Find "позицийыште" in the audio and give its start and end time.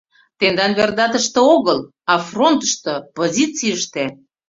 3.17-4.03